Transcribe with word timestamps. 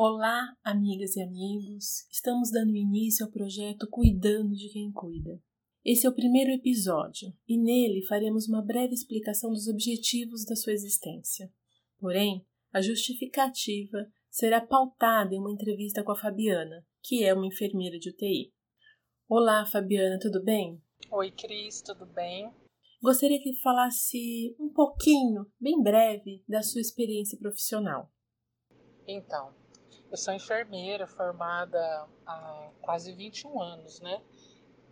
Olá, 0.00 0.56
amigas 0.62 1.16
e 1.16 1.20
amigos! 1.20 2.06
Estamos 2.08 2.52
dando 2.52 2.76
início 2.76 3.26
ao 3.26 3.32
projeto 3.32 3.88
Cuidando 3.90 4.54
de 4.54 4.68
Quem 4.68 4.92
Cuida. 4.92 5.42
Esse 5.84 6.06
é 6.06 6.08
o 6.08 6.14
primeiro 6.14 6.52
episódio 6.52 7.36
e 7.48 7.58
nele 7.58 8.06
faremos 8.06 8.48
uma 8.48 8.62
breve 8.62 8.94
explicação 8.94 9.50
dos 9.50 9.66
objetivos 9.66 10.44
da 10.44 10.54
sua 10.54 10.72
existência. 10.72 11.52
Porém, 11.98 12.46
a 12.72 12.80
justificativa 12.80 14.08
será 14.30 14.60
pautada 14.60 15.34
em 15.34 15.40
uma 15.40 15.50
entrevista 15.50 16.04
com 16.04 16.12
a 16.12 16.16
Fabiana, 16.16 16.86
que 17.02 17.24
é 17.24 17.34
uma 17.34 17.48
enfermeira 17.48 17.98
de 17.98 18.10
UTI. 18.10 18.54
Olá, 19.28 19.66
Fabiana, 19.66 20.16
tudo 20.20 20.44
bem? 20.44 20.80
Oi, 21.10 21.32
Cris, 21.32 21.82
tudo 21.82 22.06
bem? 22.06 22.48
Gostaria 23.02 23.42
que 23.42 23.60
falasse 23.60 24.54
um 24.60 24.72
pouquinho, 24.72 25.50
bem 25.60 25.82
breve, 25.82 26.44
da 26.46 26.62
sua 26.62 26.80
experiência 26.80 27.36
profissional. 27.36 28.12
Então, 29.08 29.57
eu 30.10 30.16
sou 30.16 30.32
enfermeira 30.32 31.06
formada 31.06 31.78
há 32.26 32.70
quase 32.80 33.12
21 33.12 33.60
anos, 33.60 34.00
né? 34.00 34.22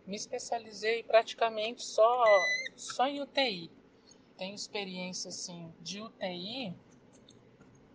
Me 0.06 0.16
especializei 0.16 1.02
praticamente 1.02 1.82
só, 1.82 2.24
só 2.76 3.06
em 3.06 3.20
UTI. 3.22 3.70
Tenho 4.36 4.54
experiência 4.54 5.28
assim 5.30 5.72
de 5.80 6.00
UTI 6.00 6.74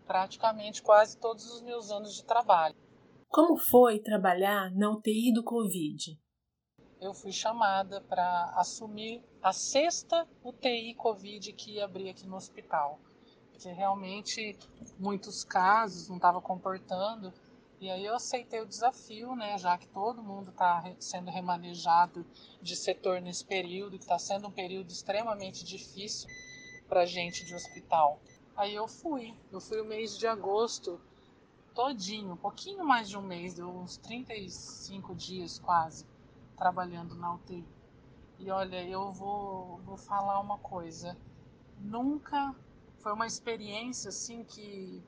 praticamente 0.05 0.81
quase 0.81 1.17
todos 1.17 1.49
os 1.51 1.61
meus 1.61 1.91
anos 1.91 2.15
de 2.15 2.25
trabalho. 2.25 2.75
Como 3.29 3.55
foi 3.57 3.99
trabalhar 3.99 4.69
na 4.71 4.89
UTI 4.89 5.31
do 5.31 5.43
Covid? 5.43 6.19
Eu 6.99 7.13
fui 7.13 7.31
chamada 7.31 8.01
para 8.01 8.51
assumir 8.55 9.23
a 9.41 9.53
sexta 9.53 10.27
UTI 10.43 10.95
Covid 10.95 11.53
que 11.53 11.75
ia 11.75 11.85
abrir 11.85 12.09
aqui 12.09 12.27
no 12.27 12.35
hospital 12.35 12.99
porque 13.61 13.71
realmente 13.73 14.57
muitos 14.97 15.43
casos 15.43 16.09
não 16.09 16.15
estava 16.15 16.41
comportando. 16.41 17.31
E 17.79 17.91
aí 17.91 18.03
eu 18.03 18.15
aceitei 18.15 18.59
o 18.59 18.65
desafio, 18.65 19.35
né, 19.35 19.55
já 19.59 19.77
que 19.77 19.87
todo 19.87 20.23
mundo 20.23 20.49
está 20.49 20.83
sendo 20.99 21.29
remanejado 21.29 22.25
de 22.59 22.75
setor 22.75 23.21
nesse 23.21 23.45
período, 23.45 23.99
que 23.99 24.03
está 24.03 24.17
sendo 24.17 24.47
um 24.47 24.51
período 24.51 24.89
extremamente 24.89 25.63
difícil 25.63 26.27
para 26.89 27.05
gente 27.05 27.45
de 27.45 27.53
hospital. 27.53 28.19
Aí 28.57 28.73
eu 28.73 28.87
fui, 28.87 29.35
eu 29.51 29.61
fui 29.61 29.79
o 29.79 29.85
mês 29.85 30.17
de 30.17 30.25
agosto 30.25 30.99
todinho, 31.75 32.33
um 32.33 32.37
pouquinho 32.37 32.83
mais 32.83 33.09
de 33.09 33.17
um 33.17 33.21
mês, 33.21 33.53
deu 33.53 33.69
uns 33.69 33.95
35 33.97 35.13
dias 35.13 35.59
quase, 35.59 36.07
trabalhando 36.57 37.13
na 37.13 37.35
UTI. 37.35 37.63
E 38.39 38.49
olha, 38.49 38.83
eu 38.83 39.11
vou, 39.11 39.77
vou 39.85 39.97
falar 39.97 40.39
uma 40.39 40.57
coisa, 40.57 41.15
nunca 41.79 42.55
foi 43.01 43.13
uma 43.13 43.25
experiência 43.25 44.09
assim 44.09 44.43
que 44.43 45.03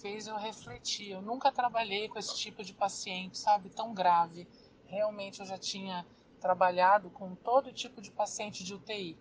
fez 0.00 0.26
eu 0.26 0.36
refletir. 0.36 1.10
Eu 1.10 1.22
nunca 1.22 1.50
trabalhei 1.52 2.08
com 2.08 2.18
esse 2.18 2.36
tipo 2.36 2.62
de 2.62 2.72
paciente, 2.72 3.38
sabe, 3.38 3.68
tão 3.68 3.92
grave. 3.92 4.46
Realmente 4.86 5.40
eu 5.40 5.46
já 5.46 5.58
tinha 5.58 6.06
trabalhado 6.40 7.10
com 7.10 7.34
todo 7.34 7.72
tipo 7.72 8.00
de 8.00 8.10
paciente 8.10 8.64
de 8.64 8.74
UTI, 8.74 9.16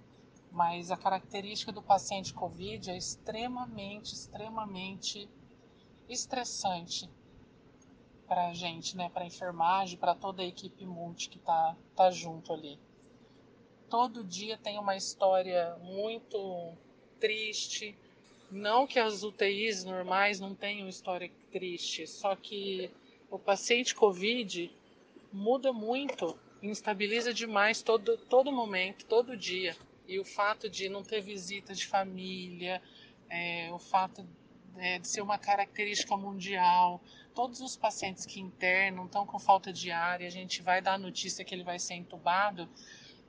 mas 0.52 0.91
a 0.91 0.97
característica 0.97 1.72
do 1.72 1.81
paciente 1.81 2.33
COVID 2.33 2.89
é 2.91 2.97
extremamente, 2.97 4.13
extremamente 4.13 5.30
estressante 6.09 7.09
para 8.28 8.47
a 8.47 8.53
gente, 8.53 8.95
né, 8.95 9.09
para 9.09 9.23
a 9.23 9.28
enfermagem, 9.28 9.97
para 9.97 10.16
toda 10.16 10.41
a 10.41 10.45
equipe 10.45 10.85
multi 10.85 11.30
que 11.30 11.39
tá, 11.39 11.75
tá 11.95 12.09
junto 12.11 12.53
ali. 12.53 12.80
Todo 13.89 14.23
dia 14.23 14.58
tem 14.58 14.80
uma 14.80 14.95
história 14.95 15.78
muito 15.81 16.73
triste, 17.19 17.97
não 18.52 18.85
que 18.85 18.99
as 18.99 19.23
UTIs 19.23 19.85
normais 19.85 20.39
não 20.39 20.53
tenham 20.53 20.89
história 20.89 21.31
triste, 21.52 22.05
só 22.05 22.35
que 22.35 22.91
o 23.30 23.39
paciente 23.39 23.95
COVID 23.95 24.69
muda 25.31 25.71
muito, 25.71 26.38
instabiliza 26.61 27.33
demais 27.33 27.81
todo, 27.81 28.17
todo 28.17 28.52
momento, 28.52 29.05
todo 29.05 29.38
dia. 29.38 29.75
E 30.06 30.19
o 30.19 30.25
fato 30.25 30.69
de 30.69 30.89
não 30.89 31.01
ter 31.01 31.22
visita 31.22 31.73
de 31.73 31.88
família, 31.88 32.81
é, 33.29 33.72
o 33.72 33.79
fato 33.79 34.28
é, 34.78 35.00
de 35.00 35.07
ser 35.07 35.22
uma 35.22 35.38
característica 35.38 36.18
mundial, 36.18 37.01
todos 37.33 37.62
os 37.62 37.78
pacientes 37.78 38.25
que 38.25 38.41
internam 38.41 39.06
estão 39.06 39.25
com 39.25 39.39
falta 39.39 39.72
de 39.72 39.91
ar 39.91 40.22
e 40.22 40.25
a 40.25 40.29
gente 40.29 40.62
vai 40.62 40.81
dar 40.81 40.95
a 40.95 40.97
notícia 40.97 41.45
que 41.45 41.56
ele 41.56 41.63
vai 41.63 41.79
ser 41.79 41.94
entubado. 41.94 42.68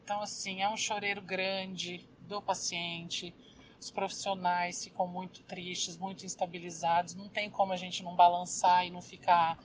Então, 0.02 0.20
assim, 0.20 0.62
é 0.62 0.68
um 0.68 0.76
choreiro 0.76 1.22
grande 1.22 2.04
do 2.22 2.42
paciente 2.42 3.32
os 3.82 3.90
profissionais 3.90 4.84
ficam 4.84 5.08
muito 5.08 5.42
tristes, 5.42 5.96
muito 5.96 6.24
instabilizados. 6.24 7.16
Não 7.16 7.28
tem 7.28 7.50
como 7.50 7.72
a 7.72 7.76
gente 7.76 8.04
não 8.04 8.14
balançar 8.14 8.86
e 8.86 8.90
não 8.90 9.02
ficar 9.02 9.58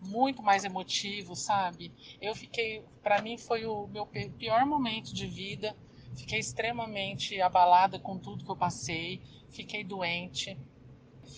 muito 0.00 0.42
mais 0.42 0.64
emotivo, 0.64 1.36
sabe? 1.36 1.92
Eu 2.18 2.34
fiquei, 2.34 2.82
para 3.02 3.20
mim 3.20 3.36
foi 3.36 3.66
o 3.66 3.86
meu 3.88 4.06
pior 4.06 4.64
momento 4.64 5.12
de 5.12 5.26
vida. 5.26 5.76
Fiquei 6.16 6.38
extremamente 6.38 7.38
abalada 7.42 7.98
com 7.98 8.18
tudo 8.18 8.42
que 8.42 8.50
eu 8.50 8.56
passei. 8.56 9.20
Fiquei 9.50 9.84
doente, 9.84 10.56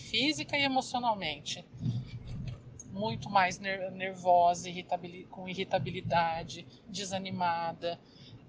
física 0.08 0.56
e 0.56 0.62
emocionalmente. 0.62 1.64
Muito 2.92 3.28
mais 3.28 3.58
nervosa, 3.58 4.70
com 5.30 5.48
irritabilidade, 5.48 6.64
desanimada. 6.88 7.98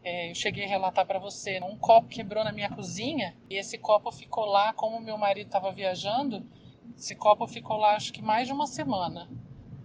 É, 0.07 0.29
eu 0.29 0.35
cheguei 0.35 0.65
a 0.65 0.67
relatar 0.67 1.03
para 1.03 1.17
você, 1.17 1.59
um 1.63 1.75
copo 1.75 2.07
quebrou 2.07 2.43
na 2.43 2.51
minha 2.51 2.69
cozinha 2.69 3.35
e 3.49 3.55
esse 3.55 3.75
copo 3.75 4.11
ficou 4.11 4.45
lá, 4.45 4.71
como 4.71 5.01
meu 5.01 5.17
marido 5.17 5.47
estava 5.47 5.71
viajando, 5.71 6.45
esse 6.95 7.15
copo 7.15 7.47
ficou 7.47 7.77
lá 7.77 7.95
acho 7.95 8.13
que 8.13 8.21
mais 8.21 8.45
de 8.45 8.53
uma 8.53 8.67
semana. 8.67 9.27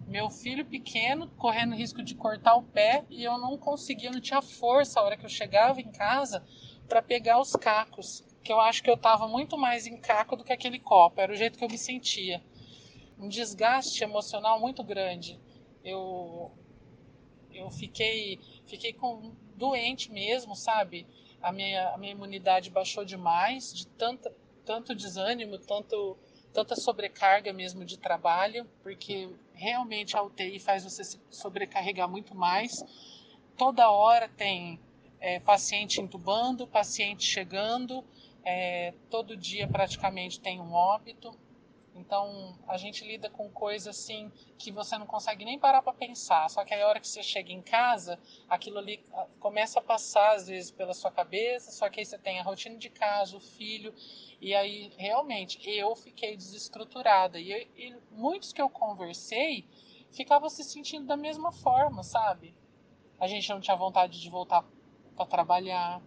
Meu 0.05 0.29
filho 0.29 0.63
pequeno 0.63 1.27
correndo 1.39 1.73
risco 1.73 2.03
de 2.03 2.13
cortar 2.13 2.53
o 2.53 2.61
pé 2.61 3.03
e 3.09 3.23
eu 3.23 3.35
não 3.39 3.57
conseguia, 3.57 4.09
eu 4.09 4.13
não 4.13 4.21
tinha 4.21 4.43
força 4.43 4.99
a 4.99 5.03
hora 5.03 5.17
que 5.17 5.25
eu 5.25 5.29
chegava 5.29 5.81
em 5.81 5.91
casa 5.91 6.45
para 6.87 7.01
pegar 7.01 7.41
os 7.41 7.55
cacos, 7.55 8.23
que 8.43 8.53
eu 8.53 8.61
acho 8.61 8.83
que 8.83 8.91
eu 8.91 8.95
estava 8.95 9.27
muito 9.27 9.57
mais 9.57 9.87
em 9.87 9.97
caco 9.97 10.35
do 10.35 10.43
que 10.43 10.53
aquele 10.53 10.77
copo, 10.77 11.19
era 11.19 11.33
o 11.33 11.35
jeito 11.35 11.57
que 11.57 11.65
eu 11.65 11.69
me 11.69 11.79
sentia. 11.79 12.43
Um 13.17 13.27
desgaste 13.27 14.03
emocional 14.03 14.59
muito 14.59 14.83
grande. 14.83 15.39
Eu 15.83 16.51
eu 17.51 17.71
fiquei 17.71 18.39
fiquei 18.67 18.93
com 18.93 19.33
doente 19.61 20.11
mesmo, 20.11 20.55
sabe? 20.55 21.05
A 21.39 21.51
minha, 21.51 21.89
a 21.89 21.97
minha 21.97 22.13
imunidade 22.13 22.71
baixou 22.71 23.05
demais, 23.05 23.71
de 23.71 23.85
tanta, 23.85 24.33
tanto 24.65 24.95
desânimo, 24.95 25.59
tanto, 25.59 26.17
tanta 26.51 26.75
sobrecarga 26.75 27.53
mesmo 27.53 27.85
de 27.85 27.95
trabalho, 27.95 28.67
porque 28.81 29.29
realmente 29.53 30.17
a 30.17 30.23
UTI 30.23 30.59
faz 30.59 30.83
você 30.83 31.03
se 31.03 31.19
sobrecarregar 31.29 32.09
muito 32.09 32.33
mais. 32.33 32.83
Toda 33.55 33.91
hora 33.91 34.27
tem 34.27 34.79
é, 35.19 35.39
paciente 35.39 36.01
entubando, 36.01 36.65
paciente 36.65 37.23
chegando, 37.23 38.03
é, 38.43 38.95
todo 39.11 39.37
dia 39.37 39.67
praticamente 39.67 40.39
tem 40.39 40.59
um 40.59 40.73
óbito. 40.73 41.31
Então 41.93 42.57
a 42.67 42.77
gente 42.77 43.05
lida 43.05 43.29
com 43.29 43.49
coisas 43.49 43.99
assim 43.99 44.31
que 44.57 44.71
você 44.71 44.97
não 44.97 45.05
consegue 45.05 45.43
nem 45.43 45.59
parar 45.59 45.81
para 45.81 45.93
pensar. 45.93 46.49
Só 46.49 46.63
que 46.63 46.73
aí 46.73 46.81
a 46.81 46.87
hora 46.87 46.99
que 46.99 47.07
você 47.07 47.21
chega 47.21 47.51
em 47.51 47.61
casa, 47.61 48.17
aquilo 48.49 48.79
ali 48.79 49.03
ah, 49.13 49.27
começa 49.39 49.79
a 49.79 49.81
passar 49.81 50.35
às 50.35 50.47
vezes 50.47 50.71
pela 50.71 50.93
sua 50.93 51.11
cabeça. 51.11 51.71
Só 51.71 51.89
que 51.89 51.99
aí 51.99 52.05
você 52.05 52.17
tem 52.17 52.39
a 52.39 52.43
rotina 52.43 52.77
de 52.77 52.89
casa, 52.89 53.35
o 53.35 53.41
filho. 53.41 53.93
E 54.39 54.55
aí 54.55 54.91
realmente 54.97 55.59
eu 55.69 55.95
fiquei 55.95 56.37
desestruturada. 56.37 57.39
E, 57.39 57.67
e 57.75 57.95
muitos 58.11 58.53
que 58.53 58.61
eu 58.61 58.69
conversei 58.69 59.65
ficavam 60.13 60.49
se 60.49 60.63
sentindo 60.63 61.05
da 61.05 61.17
mesma 61.17 61.51
forma, 61.51 62.03
sabe? 62.03 62.55
A 63.19 63.27
gente 63.27 63.49
não 63.49 63.59
tinha 63.59 63.75
vontade 63.75 64.19
de 64.19 64.29
voltar 64.29 64.65
para 65.15 65.25
trabalhar. 65.25 66.01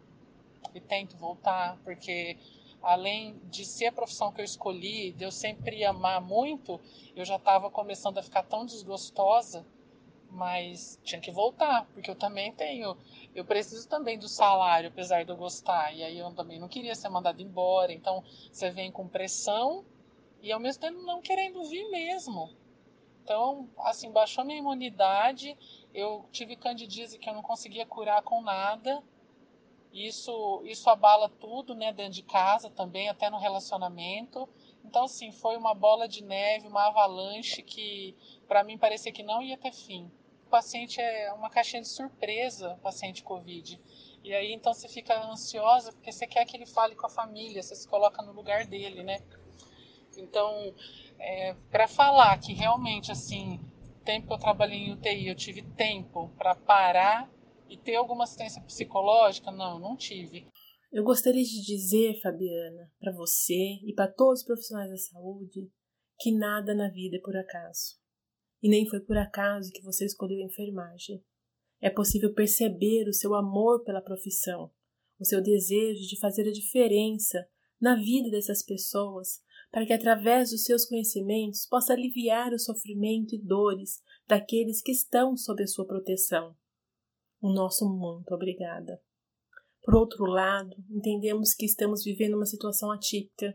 E 0.74 0.80
tento 0.80 1.16
voltar, 1.16 1.76
porque 1.84 2.38
além 2.84 3.40
de 3.50 3.64
ser 3.64 3.86
a 3.86 3.92
profissão 3.92 4.30
que 4.30 4.40
eu 4.40 4.44
escolhi, 4.44 5.12
de 5.12 5.24
eu 5.24 5.30
sempre 5.30 5.84
amar 5.84 6.20
muito, 6.20 6.80
eu 7.16 7.24
já 7.24 7.36
estava 7.36 7.70
começando 7.70 8.18
a 8.18 8.22
ficar 8.22 8.42
tão 8.42 8.64
desgostosa, 8.64 9.66
mas 10.30 10.98
tinha 11.02 11.20
que 11.20 11.30
voltar, 11.30 11.86
porque 11.94 12.10
eu 12.10 12.14
também 12.14 12.52
tenho, 12.52 12.96
eu 13.34 13.44
preciso 13.44 13.88
também 13.88 14.18
do 14.18 14.28
salário, 14.28 14.88
apesar 14.88 15.24
de 15.24 15.30
eu 15.30 15.36
gostar, 15.36 15.92
e 15.94 16.02
aí 16.02 16.18
eu 16.18 16.30
também 16.32 16.58
não 16.58 16.68
queria 16.68 16.94
ser 16.94 17.08
mandado 17.08 17.40
embora, 17.40 17.92
então 17.92 18.22
você 18.52 18.70
vem 18.70 18.90
com 18.90 19.08
pressão 19.08 19.84
e 20.42 20.52
ao 20.52 20.60
mesmo 20.60 20.80
tempo 20.80 21.00
não 21.02 21.22
querendo 21.22 21.62
vir 21.64 21.88
mesmo. 21.90 22.50
Então, 23.22 23.70
assim, 23.78 24.10
baixou 24.10 24.44
minha 24.44 24.58
imunidade, 24.58 25.56
eu 25.94 26.26
tive 26.30 26.56
candidíase 26.56 27.18
que 27.18 27.30
eu 27.30 27.34
não 27.34 27.42
conseguia 27.42 27.86
curar 27.86 28.20
com 28.22 28.42
nada, 28.42 29.02
isso, 29.94 30.60
isso 30.64 30.90
abala 30.90 31.28
tudo, 31.28 31.72
né, 31.72 31.92
dentro 31.92 32.14
de 32.14 32.22
casa 32.22 32.68
também, 32.68 33.08
até 33.08 33.30
no 33.30 33.38
relacionamento. 33.38 34.48
Então, 34.84 35.04
assim, 35.04 35.30
foi 35.30 35.56
uma 35.56 35.72
bola 35.72 36.08
de 36.08 36.22
neve, 36.22 36.66
uma 36.66 36.88
avalanche 36.88 37.62
que, 37.62 38.16
para 38.48 38.64
mim, 38.64 38.76
parecia 38.76 39.12
que 39.12 39.22
não 39.22 39.40
ia 39.40 39.56
ter 39.56 39.72
fim. 39.72 40.10
O 40.46 40.50
paciente 40.50 41.00
é 41.00 41.32
uma 41.32 41.48
caixinha 41.48 41.80
de 41.80 41.88
surpresa, 41.88 42.76
paciente 42.82 43.22
Covid. 43.22 43.80
E 44.24 44.34
aí, 44.34 44.52
então, 44.52 44.74
você 44.74 44.88
fica 44.88 45.16
ansiosa 45.26 45.92
porque 45.92 46.10
você 46.10 46.26
quer 46.26 46.44
que 46.44 46.56
ele 46.56 46.66
fale 46.66 46.96
com 46.96 47.06
a 47.06 47.10
família, 47.10 47.62
você 47.62 47.76
se 47.76 47.86
coloca 47.86 48.20
no 48.20 48.32
lugar 48.32 48.66
dele, 48.66 49.04
né? 49.04 49.22
Então, 50.16 50.74
é, 51.20 51.54
para 51.70 51.86
falar 51.86 52.36
que 52.38 52.52
realmente, 52.52 53.12
assim, 53.12 53.60
tempo 54.04 54.26
que 54.26 54.32
eu 54.32 54.38
trabalhei 54.38 54.78
em 54.78 54.92
UTI, 54.92 55.28
eu 55.28 55.36
tive 55.36 55.62
tempo 55.62 56.30
para 56.36 56.54
parar 56.56 57.30
e 57.74 57.76
ter 57.76 57.96
alguma 57.96 58.22
assistência 58.22 58.62
psicológica, 58.62 59.50
não, 59.50 59.80
não 59.80 59.96
tive. 59.96 60.46
Eu 60.92 61.02
gostaria 61.02 61.42
de 61.42 61.60
dizer, 61.60 62.20
Fabiana, 62.20 62.88
para 63.00 63.12
você 63.12 63.80
e 63.84 63.92
para 63.92 64.10
todos 64.10 64.40
os 64.40 64.46
profissionais 64.46 64.90
da 64.90 64.96
saúde, 64.96 65.68
que 66.20 66.30
nada 66.30 66.72
na 66.72 66.88
vida 66.88 67.16
é 67.16 67.20
por 67.20 67.36
acaso. 67.36 67.98
E 68.62 68.68
nem 68.68 68.88
foi 68.88 69.00
por 69.00 69.18
acaso 69.18 69.72
que 69.72 69.82
você 69.82 70.04
escolheu 70.04 70.40
a 70.40 70.46
enfermagem. 70.46 71.20
É 71.80 71.90
possível 71.90 72.32
perceber 72.32 73.08
o 73.08 73.12
seu 73.12 73.34
amor 73.34 73.82
pela 73.82 74.00
profissão, 74.00 74.70
o 75.18 75.24
seu 75.24 75.42
desejo 75.42 76.06
de 76.06 76.18
fazer 76.20 76.48
a 76.48 76.52
diferença 76.52 77.44
na 77.80 77.96
vida 77.96 78.30
dessas 78.30 78.64
pessoas, 78.64 79.42
para 79.72 79.84
que 79.84 79.92
através 79.92 80.50
dos 80.50 80.62
seus 80.62 80.86
conhecimentos 80.86 81.66
possa 81.66 81.92
aliviar 81.92 82.52
o 82.52 82.58
sofrimento 82.58 83.34
e 83.34 83.42
dores 83.42 84.00
daqueles 84.28 84.80
que 84.80 84.92
estão 84.92 85.36
sob 85.36 85.64
a 85.64 85.66
sua 85.66 85.84
proteção. 85.84 86.56
O 87.44 87.52
nosso 87.52 87.86
muito 87.86 88.34
obrigada. 88.34 88.98
Por 89.82 89.94
outro 89.96 90.24
lado, 90.24 90.74
entendemos 90.88 91.52
que 91.52 91.66
estamos 91.66 92.02
vivendo 92.02 92.36
uma 92.36 92.46
situação 92.46 92.90
atípica 92.90 93.54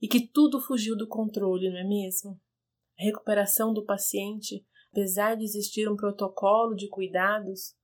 e 0.00 0.06
que 0.06 0.28
tudo 0.28 0.60
fugiu 0.60 0.96
do 0.96 1.08
controle, 1.08 1.68
não 1.68 1.78
é 1.78 1.82
mesmo? 1.82 2.40
A 2.96 3.02
recuperação 3.02 3.74
do 3.74 3.84
paciente, 3.84 4.64
apesar 4.92 5.34
de 5.34 5.42
existir 5.42 5.90
um 5.90 5.96
protocolo 5.96 6.76
de 6.76 6.88
cuidados, 6.88 7.74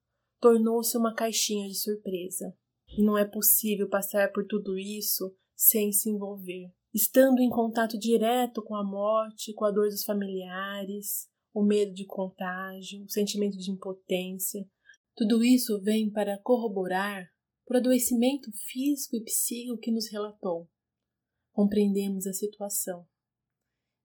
tornou-se 0.41 0.97
uma 0.97 1.13
caixinha 1.13 1.67
de 1.67 1.75
surpresa. 1.75 2.57
E 2.87 3.03
não 3.03 3.19
é 3.19 3.25
possível 3.25 3.89
passar 3.89 4.31
por 4.31 4.47
tudo 4.47 4.79
isso 4.79 5.35
sem 5.57 5.91
se 5.91 6.09
envolver. 6.11 6.73
Estando 6.95 7.41
em 7.41 7.51
contato 7.51 7.99
direto 7.99 8.63
com 8.63 8.77
a 8.77 8.85
morte, 8.85 9.53
com 9.53 9.65
a 9.65 9.73
dor 9.73 9.89
dos 9.89 10.05
familiares, 10.05 11.29
o 11.53 11.61
medo 11.61 11.93
de 11.93 12.07
contágio, 12.07 13.03
o 13.03 13.11
sentimento 13.11 13.59
de 13.59 13.73
impotência, 13.73 14.65
tudo 15.19 15.43
isso 15.43 15.83
vem 15.83 16.09
para 16.09 16.39
corroborar 16.39 17.29
por 17.67 17.77
adoecimento 17.77 18.53
físico 18.53 19.17
e 19.17 19.25
psíquico 19.25 19.77
que 19.77 19.91
nos 19.91 20.09
relatou. 20.09 20.71
Compreendemos 21.51 22.25
a 22.25 22.33
situação. 22.33 23.05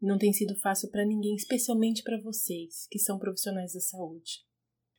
E 0.02 0.08
não 0.08 0.18
tem 0.18 0.34
sido 0.34 0.60
fácil 0.60 0.90
para 0.90 1.06
ninguém, 1.06 1.36
especialmente 1.36 2.02
para 2.02 2.20
vocês, 2.20 2.88
que 2.90 2.98
são 2.98 3.20
profissionais 3.20 3.74
da 3.74 3.80
saúde. 3.80 4.44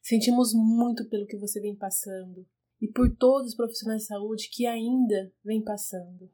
Sentimos 0.00 0.52
muito 0.55 1.08
pelo 1.08 1.26
que 1.26 1.37
você 1.37 1.61
vem 1.61 1.75
passando 1.75 2.46
e 2.81 2.87
por 2.87 3.12
todos 3.17 3.49
os 3.49 3.56
profissionais 3.56 4.02
de 4.02 4.06
saúde 4.06 4.49
que 4.52 4.67
ainda 4.67 5.32
vêm 5.44 5.64
passando. 5.64 6.31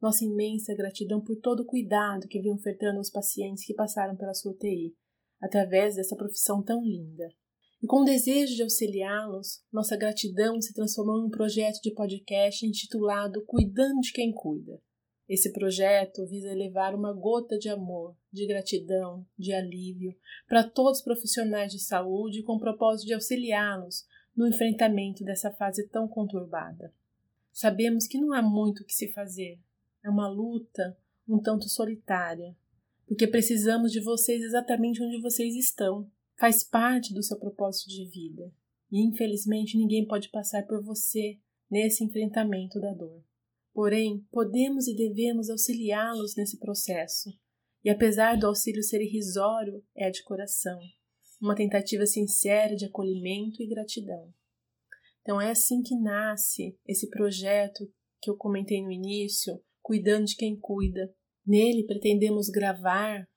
Nossa 0.00 0.24
imensa 0.24 0.74
gratidão 0.74 1.20
por 1.20 1.36
todo 1.36 1.60
o 1.60 1.66
cuidado 1.66 2.26
que 2.28 2.40
vem 2.40 2.54
ofertando 2.54 2.96
aos 2.96 3.10
pacientes 3.10 3.66
que 3.66 3.74
passaram 3.74 4.16
pela 4.16 4.32
sua 4.32 4.52
UTI, 4.52 4.96
através 5.38 5.96
dessa 5.96 6.16
profissão 6.16 6.62
tão 6.62 6.82
linda. 6.82 7.28
E 7.82 7.86
com 7.86 8.02
o 8.02 8.04
desejo 8.04 8.56
de 8.56 8.62
auxiliá-los, 8.62 9.62
nossa 9.72 9.96
gratidão 9.96 10.60
se 10.60 10.74
transformou 10.74 11.20
em 11.20 11.26
um 11.26 11.30
projeto 11.30 11.80
de 11.80 11.92
podcast 11.92 12.66
intitulado 12.66 13.44
Cuidando 13.46 14.00
de 14.00 14.12
Quem 14.12 14.32
Cuida. 14.32 14.80
Esse 15.28 15.52
projeto 15.52 16.26
visa 16.26 16.52
levar 16.54 16.94
uma 16.94 17.12
gota 17.12 17.58
de 17.58 17.68
amor, 17.68 18.16
de 18.32 18.46
gratidão, 18.46 19.26
de 19.38 19.52
alívio 19.52 20.16
para 20.48 20.64
todos 20.64 20.98
os 20.98 21.04
profissionais 21.04 21.70
de 21.70 21.78
saúde 21.78 22.42
com 22.42 22.54
o 22.54 22.60
propósito 22.60 23.06
de 23.06 23.14
auxiliá-los 23.14 24.06
no 24.34 24.48
enfrentamento 24.48 25.22
dessa 25.22 25.52
fase 25.52 25.86
tão 25.88 26.08
conturbada. 26.08 26.92
Sabemos 27.52 28.06
que 28.06 28.18
não 28.18 28.32
há 28.32 28.40
muito 28.40 28.82
o 28.82 28.86
que 28.86 28.94
se 28.94 29.12
fazer. 29.12 29.60
É 30.02 30.08
uma 30.08 30.28
luta 30.28 30.96
um 31.28 31.38
tanto 31.38 31.68
solitária, 31.68 32.56
porque 33.06 33.26
precisamos 33.26 33.92
de 33.92 34.00
vocês 34.00 34.42
exatamente 34.42 35.02
onde 35.02 35.20
vocês 35.20 35.54
estão 35.54 36.10
faz 36.38 36.62
parte 36.62 37.12
do 37.12 37.22
seu 37.22 37.38
propósito 37.38 37.88
de 37.88 38.08
vida. 38.08 38.52
E 38.90 39.04
infelizmente 39.04 39.76
ninguém 39.76 40.06
pode 40.06 40.30
passar 40.30 40.66
por 40.66 40.82
você 40.82 41.38
nesse 41.70 42.04
enfrentamento 42.04 42.80
da 42.80 42.94
dor. 42.94 43.22
Porém, 43.74 44.26
podemos 44.30 44.88
e 44.88 44.96
devemos 44.96 45.50
auxiliá-los 45.50 46.34
nesse 46.36 46.58
processo. 46.58 47.30
E 47.84 47.90
apesar 47.90 48.36
do 48.36 48.46
auxílio 48.46 48.82
ser 48.82 49.00
irrisório, 49.02 49.84
é 49.94 50.10
de 50.10 50.22
coração, 50.24 50.80
uma 51.40 51.54
tentativa 51.54 52.06
sincera 52.06 52.74
de 52.74 52.86
acolhimento 52.86 53.62
e 53.62 53.68
gratidão. 53.68 54.32
Então 55.20 55.40
é 55.40 55.50
assim 55.50 55.82
que 55.82 55.94
nasce 55.94 56.76
esse 56.86 57.08
projeto 57.08 57.84
que 58.20 58.30
eu 58.30 58.36
comentei 58.36 58.82
no 58.82 58.90
início, 58.90 59.62
cuidando 59.82 60.24
de 60.24 60.36
quem 60.36 60.58
cuida. 60.58 61.14
Nele 61.46 61.84
pretendemos 61.86 62.48
gravar 62.48 63.28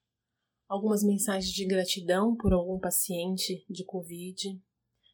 algumas 0.71 1.03
mensagens 1.03 1.51
de 1.53 1.65
gratidão 1.65 2.33
por 2.33 2.53
algum 2.53 2.79
paciente 2.79 3.65
de 3.69 3.83
Covid, 3.83 4.57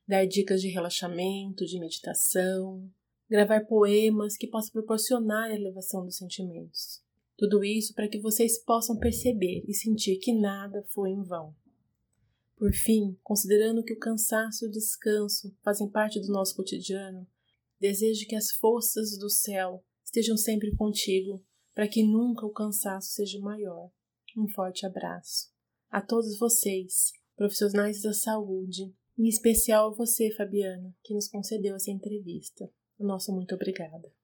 dar 0.07 0.23
dicas 0.27 0.61
de 0.61 0.67
relaxamento, 0.67 1.65
de 1.65 1.79
meditação, 1.79 2.87
gravar 3.27 3.65
poemas 3.65 4.37
que 4.37 4.45
possam 4.45 4.71
proporcionar 4.71 5.49
a 5.49 5.55
elevação 5.55 6.05
dos 6.05 6.17
sentimentos. 6.17 7.01
Tudo 7.35 7.63
isso 7.63 7.95
para 7.95 8.07
que 8.07 8.19
vocês 8.19 8.63
possam 8.63 8.99
perceber 8.99 9.63
e 9.67 9.73
sentir 9.73 10.17
que 10.17 10.31
nada 10.31 10.85
foi 10.89 11.09
em 11.09 11.23
vão. 11.23 11.55
Por 12.55 12.71
fim, 12.71 13.17
considerando 13.23 13.83
que 13.83 13.93
o 13.93 13.99
cansaço 13.99 14.63
e 14.63 14.67
o 14.67 14.71
descanso 14.71 15.51
fazem 15.63 15.89
parte 15.89 16.19
do 16.19 16.31
nosso 16.31 16.55
cotidiano, 16.55 17.27
desejo 17.79 18.27
que 18.27 18.35
as 18.35 18.51
forças 18.51 19.17
do 19.17 19.27
céu 19.27 19.83
estejam 20.05 20.37
sempre 20.37 20.75
contigo, 20.75 21.43
para 21.73 21.87
que 21.87 22.03
nunca 22.03 22.45
o 22.45 22.53
cansaço 22.53 23.09
seja 23.09 23.39
maior 23.39 23.89
um 24.37 24.47
forte 24.47 24.85
abraço. 24.85 25.49
A 25.89 26.01
todos 26.01 26.37
vocês, 26.37 27.11
profissionais 27.35 28.01
da 28.01 28.13
saúde, 28.13 28.93
em 29.17 29.27
especial 29.27 29.91
a 29.91 29.95
você, 29.95 30.31
Fabiana, 30.35 30.95
que 31.03 31.13
nos 31.13 31.27
concedeu 31.27 31.75
essa 31.75 31.89
entrevista. 31.89 32.69
Nosso 32.99 33.33
muito 33.33 33.55
obrigada. 33.55 34.11